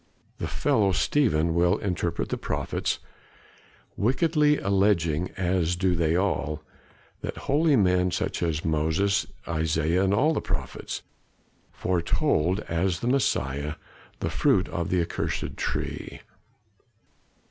The 0.39 0.47
fellow 0.47 0.93
Stephen 0.93 1.53
will 1.53 1.77
interpret 1.77 2.29
the 2.29 2.37
prophets, 2.39 2.97
wickedly 3.95 4.57
alleging 4.57 5.29
as 5.37 5.75
do 5.75 5.93
they 5.93 6.15
all 6.15 6.63
that 7.21 7.37
holy 7.45 7.75
men, 7.75 8.09
such 8.09 8.41
as 8.41 8.65
Moses, 8.65 9.27
Isaiah, 9.47 10.03
and 10.03 10.11
all 10.11 10.33
the 10.33 10.41
prophets, 10.41 11.03
foretold 11.71 12.61
as 12.61 13.01
the 13.01 13.07
Messiah 13.07 13.75
the 14.21 14.31
fruit 14.31 14.67
of 14.69 14.89
the 14.89 15.01
accursed 15.01 15.55
tree." 15.55 16.21